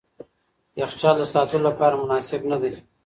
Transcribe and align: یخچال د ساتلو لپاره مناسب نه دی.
یخچال 0.79 1.15
د 1.19 1.23
ساتلو 1.33 1.59
لپاره 1.69 1.99
مناسب 2.01 2.41
نه 2.51 2.57
دی. 2.61 2.73